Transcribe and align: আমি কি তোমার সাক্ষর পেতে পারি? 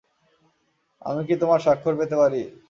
আমি 1.01 1.21
কি 1.27 1.35
তোমার 1.41 1.59
সাক্ষর 1.65 1.93
পেতে 1.99 2.15
পারি? 2.21 2.41